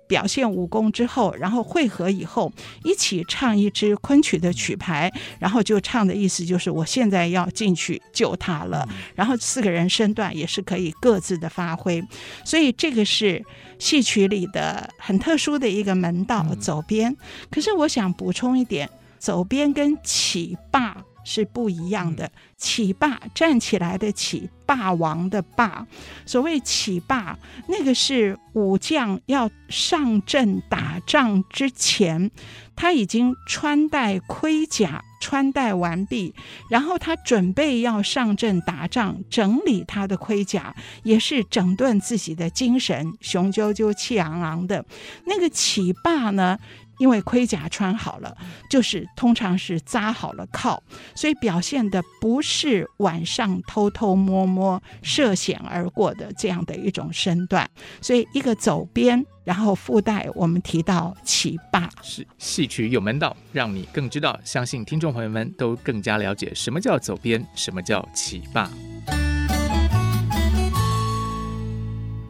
[0.08, 2.52] 表现武功之后，然后汇合以后，
[2.84, 8.88] 一起唱一支昆曲的曲牌，然后就唱的意思就是我现在要进去救他了。
[9.16, 12.00] 然后四个人身段也是可以各自的发挥，
[12.44, 13.44] 所以这个是
[13.80, 17.16] 戏曲里的很特殊的一个门道走边。
[17.50, 18.88] 可是我想补充一点，
[19.26, 21.04] 走边跟起霸。
[21.28, 22.30] 是不一样的。
[22.56, 25.84] 起霸，站起来的起，霸王的霸。
[26.24, 27.36] 所谓起霸，
[27.66, 32.30] 那个是武将要上阵打仗之前，
[32.76, 36.32] 他已经穿戴盔甲，穿戴完毕，
[36.70, 44.84] 然后他准备要上阵打仗，整理他的盔甲，也是整顿自己的精神，雄赳赳、气昂昂的。
[45.24, 46.56] 那个起霸呢？
[46.98, 48.36] 因为盔甲穿好了，
[48.70, 50.82] 就是通常是扎好了靠，
[51.14, 57.68] 所以表现的不是晚上偷偷摸摸涉险而过的这样的一种身段。
[58.00, 64.38] 所以一个走边，然后附带我们提到起霸，是戏曲有门道，让你更知道。
[64.44, 68.70] 相信听众朋友们都更加了解什么叫走边，什么叫起霸。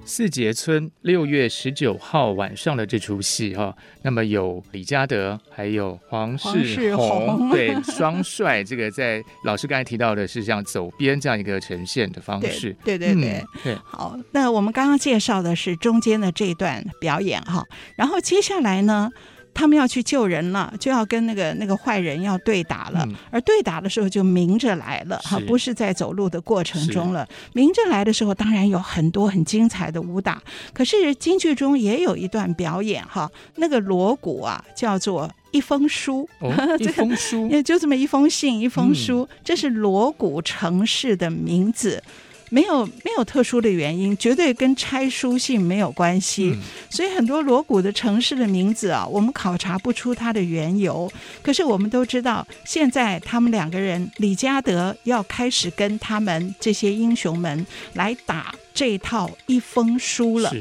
[0.08, 8.62] 四节村六月十九号晚上的这出戏哈，那么有李嘉德，还有黄世宏，对，双帅。
[8.62, 13.74] 这个在老师刚才提到的是像走边这样一个呈现的方式，对对对对，嗯、对。
[13.84, 17.64] 好，那我们刚刚介绍的是中间的这一段表演哈，
[17.96, 19.10] 然后接下来呢？
[19.56, 27.26] 他们要去救人了，就要跟那个那个坏人要对打了，嗯、而对打的时候就明着来了哈，不是在走路的过程中了。
[27.54, 30.42] 明着来的时候，当然有很多很精彩的武打。
[30.74, 42.02] 可是京剧中也有一段表演哈，那个锣鼓啊叫做一封书，哦、 一封书，也就这么一封信，一封书，嗯、这是锣鼓城市的名字。
[42.50, 46.52] 没有没有特殊的原因，绝对跟拆书信没有关系。
[46.54, 51.10] 嗯、所以很多锣鼓的城市的名字啊，我们考察不出它的缘由。
[51.42, 60.52] 可是我们都知道，现在他们两个人，李嘉德要开始跟他们这些英雄们来打这套一封书了。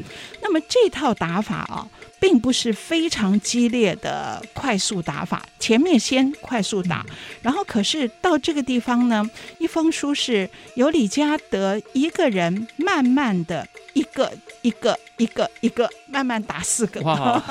[0.42, 1.88] 那么这套打法啊。
[2.26, 7.06] 并不是非常激烈的快速打法，前面先快速打，
[7.44, 9.24] 然后可是到这个地方呢，
[9.60, 14.34] 一封书是由李嘉德一个人慢慢的一个
[14.64, 14.98] 一个。
[15.18, 17.42] 一个一个慢慢打四个，哇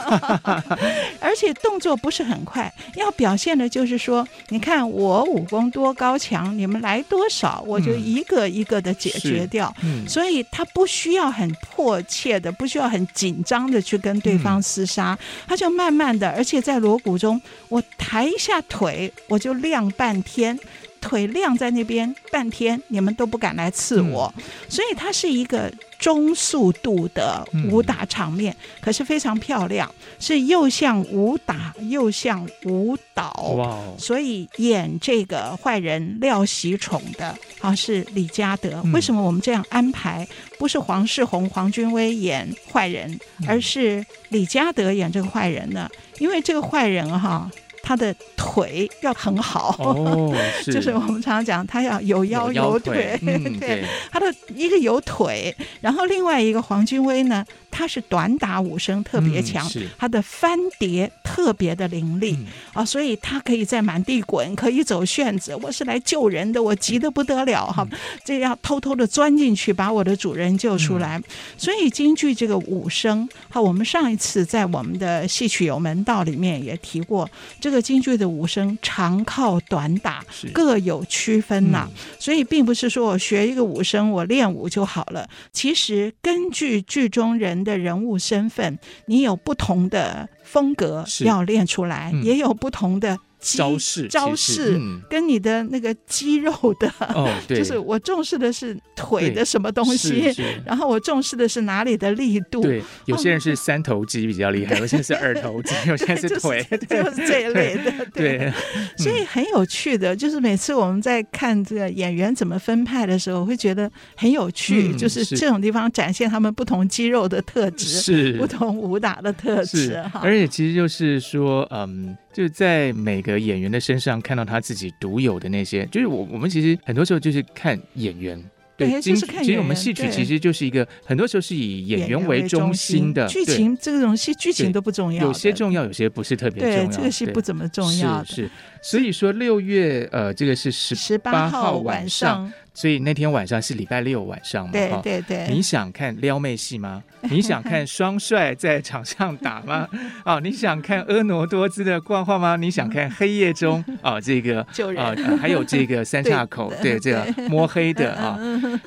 [1.19, 9.75] 而且动作不是很快，要表现的就是说，你看我武功多高强，你们来多少，我就一个一个的解决掉。
[9.83, 20.59] 嗯、所以他不需要很迫切的，不需要很紧张的去跟对方厮杀，他就慢慢的，而且在锣鼓中，我抬一下腿，我就亮半天，
[21.05, 25.71] 腿晾在那边半天，你们都不敢来刺我，嗯、所以他是一个。
[25.97, 38.83] 中速度的武打场面，嗯、可是非常漂亮，是又像武打又像舞蹈，哇所以演这个坏人廖喜宠的啊是李嘉德。
[38.85, 40.29] 嗯、为什么我们这样安排？
[40.59, 45.89] 不是黄世宏、黄君威演坏人，而是李嘉德演这个坏人呢？
[46.19, 47.51] 因为这个坏人哈。
[47.85, 50.73] 他的腿要很好，哦、 是。
[50.73, 53.21] 就是我们常常讲他要有腰有腿，有腿。
[53.27, 57.45] 嗯、 对，他的一个有腿，然后另外一个黄君威呢，
[57.77, 65.59] 它是短打武生特别强，嗯、它的翻碟特别的凌厉、嗯、啊，所以它可以在满地滚，可以走旋子。
[65.61, 71.19] 我是来救人的，我急得不得了哈，嗯、这要偷偷的钻进去把我的主人救出来。
[71.19, 71.25] 嗯、
[71.59, 77.29] 所以京剧这个武生，好，我们上一次在我们的戏曲有门道里面也提过，
[77.61, 81.89] 这个京剧的武生长靠短打，各有区分呐、
[82.21, 85.29] 所以并不是说我学一个武生，我练武就好了。
[85.53, 93.19] 其实根据剧中人的人物身份，你有不同的风格要练出来，嗯、也有不同的。
[93.45, 100.33] 招式，招式，跟你的那个肌肉的，哦， 对，就是我重视的是腿的什么东西，
[100.65, 102.63] 然后我重视的是哪里的力度。
[102.63, 108.07] 对，有些人是三头肌比较厉害，有些人是二头肌， 有些人是腿， 就是这一类的。
[108.15, 108.53] 对，
[108.97, 118.33] 所以很有趣的，就是每次我们在看这个演员怎么分派的时候，会觉得很有趣，就是这种地方展现他们不同肌肉的特质，是。
[118.35, 120.01] 不同武打的特质。
[120.13, 120.21] 哈。
[120.23, 122.17] 而且其实就是说，嗯。
[122.35, 128.43] 就在每个演员的身上看到他自己独有的那些，就是我我们其实很多时候就是看演员，
[128.77, 129.47] 对，就是看演员。
[129.47, 136.87] 其实我们戏曲其实就是一个很多时候是以演员为中心的，剧情这种戏剧情都不重要，有些重要，有些不是特别重要。
[136.89, 138.25] 对，这个戏不怎么重要。
[138.25, 138.51] 是是，
[138.83, 144.73] 所以说六月呃，这个是十十八号晚上，所以那天晚上是礼拜六晚上嘛？
[144.73, 145.47] 对对对。
[145.49, 147.03] 你想看撩妹戏吗？
[147.31, 149.89] 你想看双帅在场上打吗？
[150.27, 152.57] 哦， 你想看婀娜多姿的挂画吗？
[152.57, 158.39] 你想看黑夜中 啊、哦，这个啊、呃，还有这个三岔口，对，对这个摸黑的啊，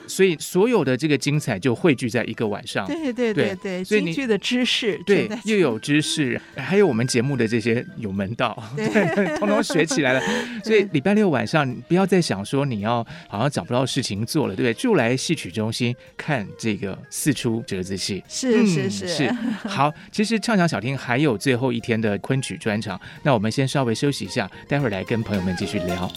[0.06, 2.86] 所以所有的这个精彩就汇聚在一个晚上。
[2.86, 10.22] 对对对对，所以京剧的知识，对，又有知识，还有我们节目的这些有门道，对，通通学起来了。
[10.64, 14.74] 所以礼拜六晚上，不要再想说你要好像找不到事情做了，对不对？
[14.74, 18.24] 就来戏曲中心看这个四出折子戏。
[18.28, 19.32] 是是是、 嗯、是，
[19.68, 26.12] 好，其实畅想小厅还有最后一天的昆曲专场，那我们先稍微休息一下，待会儿来跟朋友们继续聊。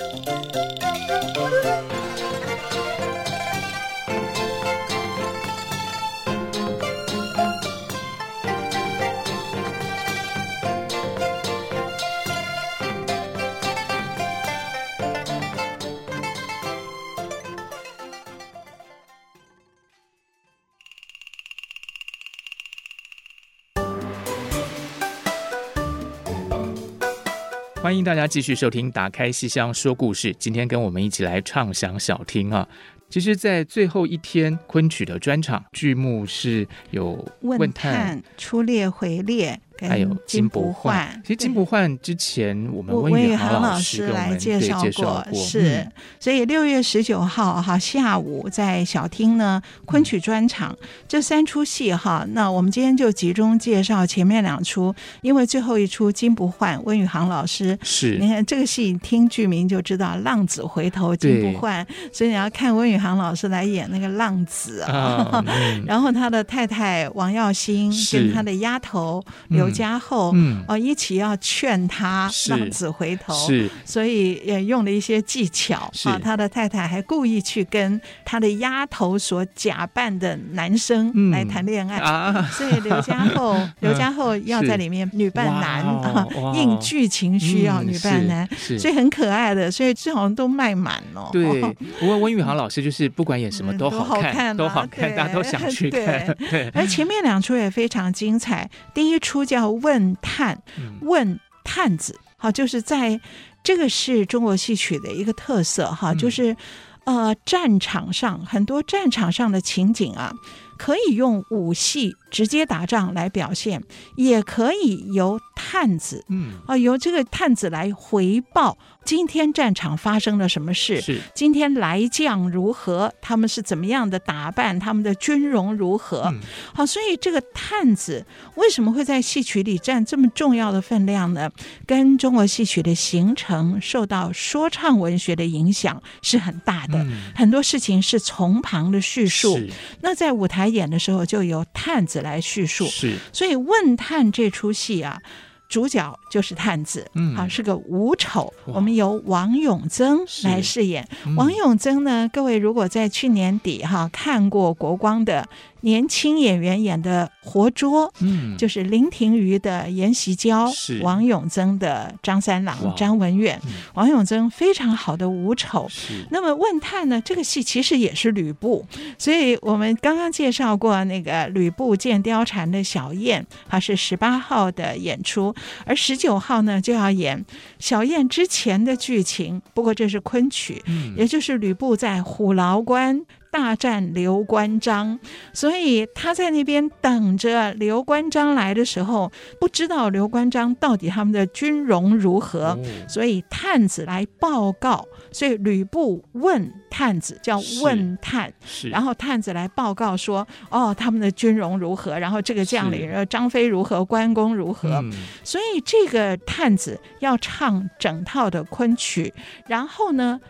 [27.83, 32.69] 欢迎大家继续收听《打开西厢说故事》，今天跟我们一起来畅想小厅啊。
[33.09, 39.59] 其实，在最后一天昆曲的专场，剧目是有问探、出猎回猎。
[39.89, 45.87] 还有金不换，其实金不换之前我们温宇航老师来介绍过，是，
[46.19, 50.77] 所以六月十九号哈下午在小厅呢昆曲专场。
[51.09, 65.43] 这三出戏哈，那我们今天就集中介绍前面两出，因为最后一出金不换温宇航老师是，你看这个戏听剧名就知道浪子回头金不换，所以你要看温宇航老师来演那个浪子啊，
[65.87, 69.70] 然后他的太太王耀星跟他的丫头刘。
[69.73, 76.21] 家后，嗯，哦，一起要劝他浪子回头，是，所以也用了一些技巧啊。
[76.23, 82.43] 他的太太还故意去跟他的丫头所假扮的男生来谈恋爱啊。
[82.53, 88.49] 所以刘家后， 刘家后要在里面女扮男啊，应剧情需要女扮男，
[88.79, 89.71] 所以很可爱的。
[89.71, 91.29] 所以这好像都卖满了。
[91.33, 91.63] 对，
[92.01, 96.37] 不过温宇航老师就是不管演什么都好看，都好看，大家都想去看。
[96.51, 98.69] 对， 而前面两出也非常精彩。
[98.93, 99.60] 第一出叫。
[99.69, 100.63] 问探，
[101.01, 103.21] 问探子，好，就是在
[103.63, 106.57] 这个是中国戏曲的一个特色，哈，就是
[107.05, 110.33] 呃，战场上很多战场上的情景啊，
[110.79, 113.83] 可以用武戏直接打仗来表现，
[114.17, 118.79] 也可以由探子，嗯，啊，由这个探子来回报。
[119.03, 121.01] 今天战场发生了什么事？
[121.01, 123.13] 是今天来将如何？
[123.23, 124.79] 他们是怎么样的打扮？
[124.79, 126.25] 他们的军容如何？
[126.27, 126.39] 嗯、
[126.75, 128.25] 好，所以这个探子
[128.57, 131.51] 为什么会在戏曲里占这么重要的分量呢？
[131.87, 137.03] 跟中国戏曲的形成受到说唱文学的影响是很大的。
[137.03, 139.59] 嗯、很多事情是从旁的叙述，
[140.03, 142.87] 那在舞台演的时候就由探子来叙述。
[142.87, 145.21] 是，所以问探这出戏啊。
[145.69, 148.51] 主角就是探子，嗯啊，是个武丑。
[148.65, 151.07] 我们由王永增来饰演。
[151.27, 155.47] 嗯王永增呢，各位如果在去年底哈看过国光的
[155.83, 165.89] 年轻演员演的《活捉》，嗯，就是林庭瑜的严锡娇，是王永增的张三郎张文远，嗯王永增非常好的武丑。
[166.31, 167.21] 那么问探呢？
[167.25, 168.87] 这个戏其实也是吕布，
[169.19, 175.55] 所以我们刚刚介绍过那个吕布见貂蝉的小燕，它是十八号的演出，
[175.87, 177.45] 而十九号呢就要演
[177.79, 179.61] 小燕之前的剧情。
[179.75, 185.19] 不过这是昆曲，嗯也就是吕布在虎牢关大战刘关张，
[185.53, 192.77] 所以他在那边等着刘关张来的时候，不知道刘关张到底他们的军容如何。
[192.77, 198.53] 哦所以探子来报告，所以吕布问探子叫问探，
[198.91, 205.13] 然后探子来报告说，哦，他们的军容如何，然后这个将领张飞如何，关公如何，嗯。
[205.45, 209.33] 所以这个探子要唱整套的昆曲，
[209.67, 210.41] 然后呢，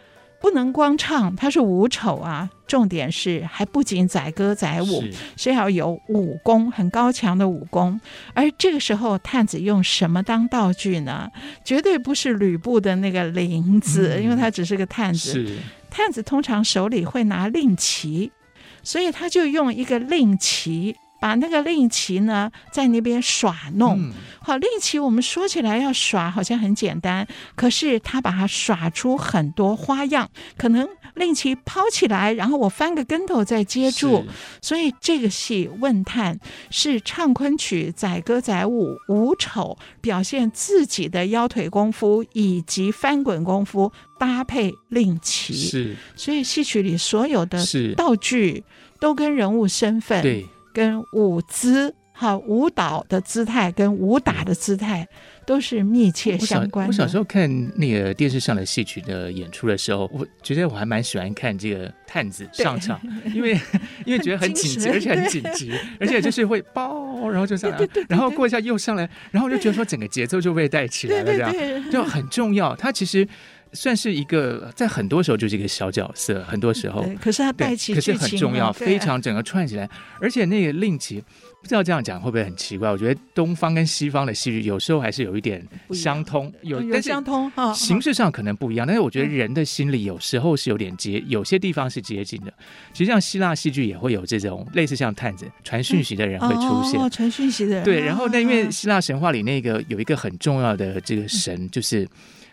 [0.41, 8.01] 不能光唱，他是武丑啊，重点是还不仅载歌载舞，是是要有武功，很高强的武功。
[8.33, 11.31] 而这个时候，探子用什么当道具呢？
[11.65, 15.59] 绝对不是吕布的那个铃子，嗯因为他只是个探子。
[15.91, 18.31] 探子通常手里会拿令旗，
[18.83, 23.99] 所以他就用一个令旗，把那个令旗呢在那边耍弄。
[23.99, 24.13] 嗯
[24.43, 34.25] 好，令旗我们说起来要耍好像很简单，可是他把它耍出很多花样，可能令旗抛起来，然后我翻个跟头再接住。
[34.63, 36.35] 所以这个戏《问探》
[36.71, 45.53] 是唱昆曲、载歌载舞、武丑，表现自己的腰腿功夫以及翻滚功夫，搭配令旗。
[45.53, 47.63] 是所以戏曲里所有的
[47.95, 48.65] 道具
[48.99, 55.07] 都跟人物身份、对跟舞姿、好舞蹈的姿态跟武打的姿态
[55.47, 56.89] 都是密切相关的。
[56.89, 63.01] 我小时候看那个电视上的戏曲的演出的时候，我觉得我还蛮喜欢看这个探子上场，
[63.35, 63.59] 因为
[64.05, 72.77] 因为觉得很紧急，而且很紧急，而且就是会包，然后就上来，然后过一下又上来，然后我就觉得说整个节奏就被带起来了，这样就很重要。
[72.77, 73.27] 它其实
[73.73, 77.05] 算是一个在很多时候就是一个小角色，很多时候。
[77.21, 79.89] 可是他带起，可是很重要，非常整个串起来，
[80.21, 81.21] 而且那个令旗，
[81.63, 82.91] 不知道这样讲会不会很奇怪？
[82.91, 87.73] 我觉得东方跟西方的戏剧有时候还是有一点相通，有有但是相通哈。
[87.73, 92.53] 形式上可能不一样，但是我觉得人的心理有时候是有点接，有些地方是接近的。
[92.93, 97.01] 其实像希腊戏剧也会有这种类似像探子传讯息的人会出现。
[97.01, 97.85] 哦，传讯息的人。
[97.85, 102.09] 对，然后那因为啊希腊神话里那个有一个很重要的这个神，就是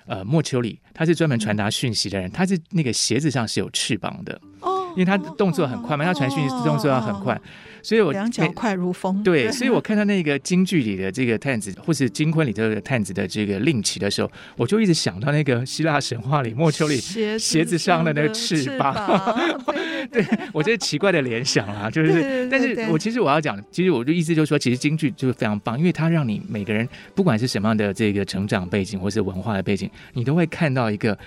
[0.07, 7.39] 呃莫丘里，他是专门传达讯息的人，他是那个鞋子上是有翅膀的，哦，因为他动作很快嘛，他传讯息动作要很快，
[7.83, 9.21] 所以我两脚快如风。
[9.21, 19.39] 对， 所以我看到那个京剧里的这个探子，或是金昆里这个探子的这个令旗的时候，我就一直想到那个希腊神话里莫丘里鞋鞋子上的那个翅膀膀
[20.11, 31.17] 对对我觉得奇怪的联想啦，就是，但是我其实我要讲，其实我的意思就是说，其实京剧就是非常棒，因为它让你每个人不管是什么样的这个成长背景或是文化的背景，你都会看到一个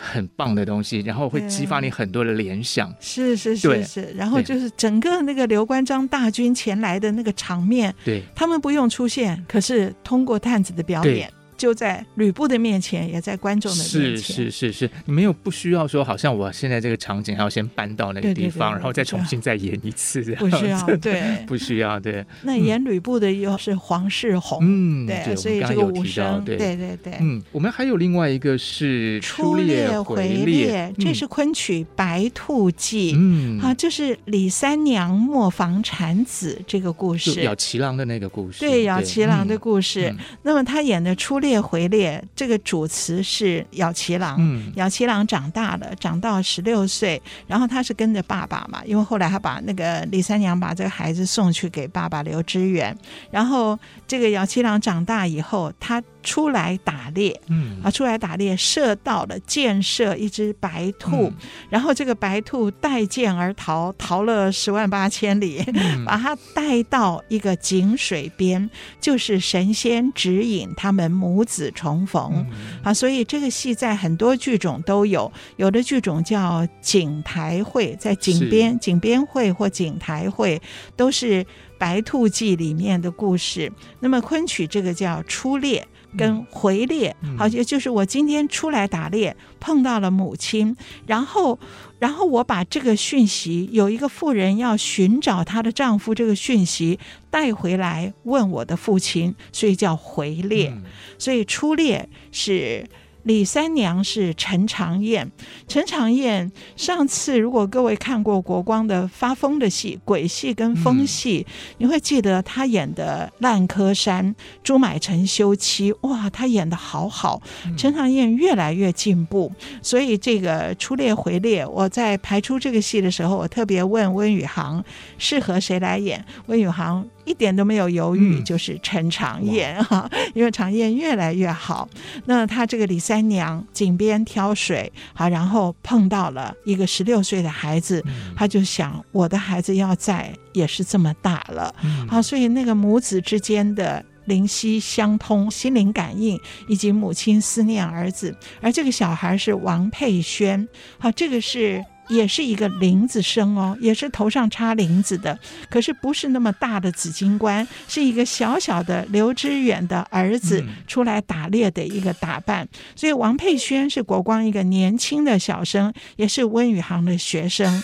[0.00, 2.92] 很棒的东西，然后会激发你很多的联想。
[3.00, 11.30] 是是是是，然后就是整个那个刘关张大军前来的那个场面，对，他们不用出现，可是通过探子的表演，
[11.60, 14.36] 就在吕布的面前，也在观众的面是前。
[14.36, 21.22] 是是是，你没有不需要说，好像我现在这个场景还要先搬到那个地方，对对对对然后再重新再演一次，这样不需要 对。
[21.46, 22.24] 不需要对。
[22.44, 27.12] 那演吕布的又是黄世宏，嗯，对，所以这个武生，对对对对。
[27.20, 33.12] 嗯，我们还有另外一个是出猎回猎，这是昆曲《白兔记》。
[33.18, 40.08] 嗯，啊，就是李三娘磨房产子这个故事，咬耆郎的那个故事，对，咬耆郎的故事。
[40.10, 44.36] 嗯、那么他演的出猎回猎，这个主词是咬其郎。
[44.38, 52.94] 嗯，咬其郎长大了，长到十六岁，然后他是跟着爸爸嘛，因为后来他把那个李三娘把这个孩子送去给爸爸刘知远，
[53.30, 57.80] 然后这个咬其郎长大以后，他出来打猎，嗯。
[57.82, 61.34] 啊，出来打猎，射到了箭射一只白兔，嗯、
[61.70, 68.68] 然后这个白兔带箭而逃，逃了十万八千里，嗯、 把它带到一个井水边，
[69.00, 80.60] 就是神仙指引他们母子重逢、嗯、啊，所以这个戏在很多剧种都有，有的剧种叫井台会，在井边井边会或井台会
[80.96, 81.46] 都是。
[81.82, 91.58] 《白兔记》里面的故事，那么昆曲这个叫出猎，跟回猎，好，像就是我今天出来打猎碰到了母亲，然后，
[91.98, 96.98] 然后我把这个讯息，有一个妇人要寻找她的丈夫，这个讯息
[97.30, 100.72] 带回来问我的父亲，所以叫回猎，
[101.18, 102.86] 所以出猎是。
[103.24, 105.30] 李三娘是陈长燕，
[105.68, 117.42] 陈长燕上次如果各位看过国光的发疯的戏、鬼戏跟疯戏，嗯、你会记得她演的烂柯山、朱买臣休妻，哇，她演得好好。
[117.76, 119.52] 陈长燕越来越进步，
[119.82, 124.82] 所以这个出列回列，我在排出这个戏的时候，我特别问温宇航
[125.18, 127.06] 适合谁来演，温宇航。
[127.24, 131.88] 一点都没有犹豫，就是陈长燕哈， 因为长燕越来越好。
[132.24, 138.04] 那他这个李三娘井边挑水，好，然后碰到了一个十六岁的孩子，
[138.36, 141.74] 他就想我的孩子要在也是这么大了，
[142.08, 150.66] 好，所以那个母子之间的灵犀相通、心灵感应，以及母亲思念儿子，而这个小孩是王佩轩，
[150.98, 151.84] 好，这个是。
[152.10, 155.38] 也是一个林子生哦，也是头上插林子的，
[155.70, 162.64] 可是不是那么大的紫金冠，是一个小小的刘知远的儿子出来打猎的一个打扮。
[162.64, 167.82] 嗯、所以王佩轩是国光一个年轻的小生，也是温宇航的学生。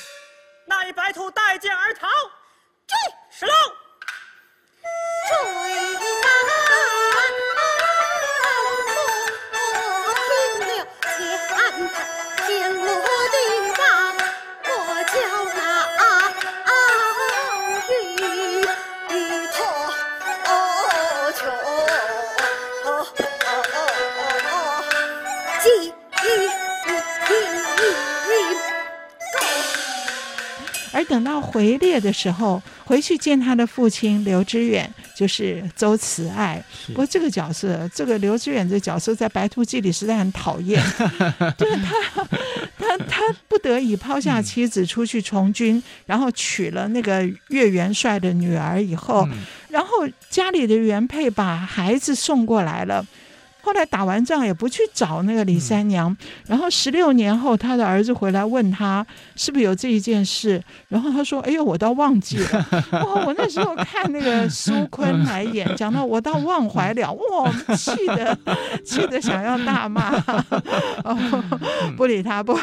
[0.68, 2.08] 那一白兔带剑而逃，
[2.86, 2.96] 追，
[3.30, 3.54] 石龙，
[6.02, 6.15] 追。
[30.96, 36.64] 而等到回猎的时候，回去见他的父亲刘知远，就是周慈爱。
[36.86, 40.82] 不过这个角色，这个刘知远这角色在《白兔记》里实在很讨厌，
[41.58, 42.24] 就是他
[42.78, 49.28] 他他不得已抛下妻子出去从军，然后娶了那个岳元帅的女儿以后，
[49.68, 53.04] 然后家里的原配把孩子送过来了。
[53.66, 59.04] 后来打完仗也不去找那个李三娘，嗯、然后十六年后他的儿子回来问他
[59.34, 62.66] 是不是有这一件事，然后他说：“哎呦，我倒忘记了。
[62.94, 68.38] ”哇，我那时候看那个苏坤来演，讲到我倒忘怀了， 哇，气的
[68.86, 70.14] 气的想要大骂，
[71.02, 71.44] 哦，
[71.96, 72.56] 不理他不。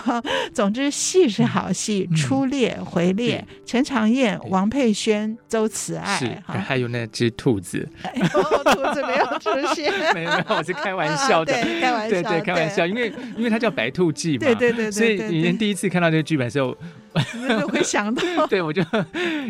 [0.54, 7.86] 总之戏是好戏，出猎回猎，陈长燕、王佩轩、周慈爱，是还有那只兔子，
[8.32, 10.93] 兔子没有出现，没有没有，我是看。
[10.94, 16.76] 开玩笑的，对，开玩笑，对对，开玩笑，因为因为它叫《白兔记》嘛，对对对，所以以前第一次看到这个剧本的时候。
[17.16, 18.82] 你会想到， 对，我就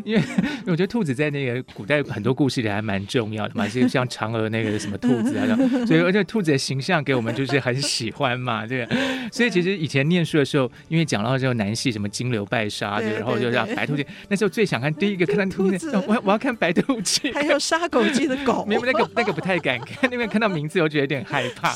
[0.03, 0.21] 因为
[0.65, 5.47] 我觉得兔子在那个古代很多故事里还蛮重要的嘛，就像嫦娥那个什么兔子啊，
[5.87, 8.95] 所以而且兔子的形象给我们就是很喜欢嘛，这个，
[9.31, 21.73] 所以其实以前念书的时候，因为讲到这种南戏什么金流拜沙，对，然后就叫白兔记，那时候最想看第一个看到兔子，我我要看白兔记，还有杀狗记的狗，没有那个那个不太敢看，因为看到名字我觉得有点害怕，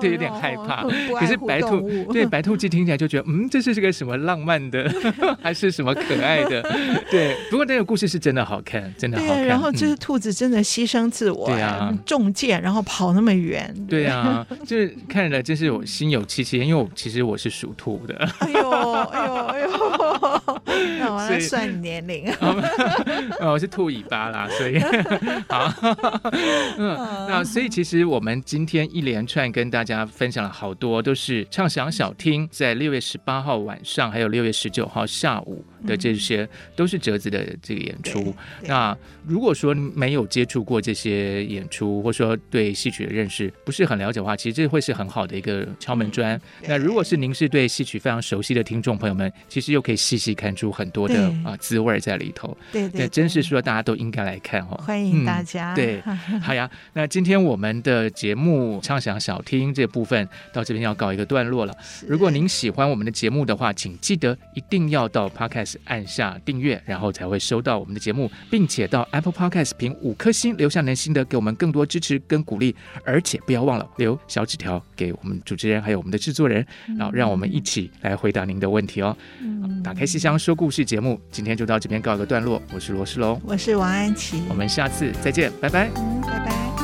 [0.00, 0.82] 对，有点害怕，
[1.18, 4.90] 可是白兔对白兔记听起来就觉得嗯，这是是个什么浪漫的，
[5.42, 5.74] 还是。
[5.74, 6.62] 什么可爱的？
[7.10, 9.44] 对，不过那个故事是真的好看，真的好看。
[9.44, 18.14] 然后这只兔子真的牺牲自我，对啊，中箭然后跑那么远，对啊，就是看着真是我心有戚戚，因为我其实我是属兔的。
[18.38, 20.53] 哎呦哎呦哎呦！
[20.98, 22.54] 那我要算你年龄啊，
[23.52, 24.78] 我是兔尾巴啦，所以
[25.48, 25.72] 好，
[26.78, 26.96] 嗯，
[27.28, 35.64] 那所以其实我们今天一连串跟大家分享了好多，都是畅想小厅在六月十八号晚上，还有六月十九号下午。
[35.86, 38.34] 的这些都是折子的这个演出。
[38.62, 46.40] 那如果说没有接触过这些演出，或者说对戏曲的认识不是很了解的话，其实这会是很好的一个敲门砖。
[46.66, 52.56] 那如果是您是对戏曲非常熟悉的听众朋友们，其实又可以细细看出很多的啊滋味在里头。
[52.72, 54.80] 对对，真是说大家都应该来看哦。
[54.84, 55.74] 欢迎大家。
[55.74, 56.00] 对，
[56.42, 56.70] 好呀。
[56.92, 61.74] 那今天我们的节目畅想小听这部分到这边要告一个段落了。
[62.06, 65.73] 如果您喜欢我们的节目的话，请记得一定要到 Podcast。
[65.84, 72.74] 按下订阅，然后才会收到我们的节目，并且到 Apple Podcast 评五颗星，留下您的心得，给我们更多支持跟鼓励。
[73.04, 76.64] 而且不要忘了留小纸条给我们主持人，还有我们的制作人，
[76.96, 79.16] 然后让我们一起来回答您的问题哦。
[79.40, 82.60] 嗯、打开戏箱说故事节目，今天就到这边告一个段落。
[82.72, 85.90] 我是罗世龙，我是王安琪，我们下次再见，拜拜。
[85.96, 86.83] 嗯，拜拜。